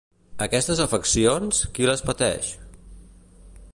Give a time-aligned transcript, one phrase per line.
[0.45, 2.51] Aquestes afeccions, qui les pateix?